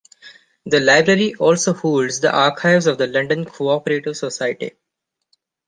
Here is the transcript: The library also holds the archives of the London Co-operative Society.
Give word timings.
The 0.65 0.79
library 0.79 1.35
also 1.35 1.73
holds 1.73 2.21
the 2.21 2.35
archives 2.35 2.87
of 2.87 2.97
the 2.97 3.05
London 3.05 3.45
Co-operative 3.45 4.17
Society. 4.17 4.71